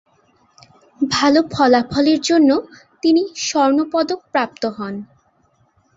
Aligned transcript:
ভালো 1.01 1.39
ফলাফলের 1.51 2.19
জন্য 2.21 2.49
তিনি 3.03 3.21
স্বর্ণপদক 3.47 4.19
প্রাপ্ত 4.31 4.63
হন। 4.77 4.95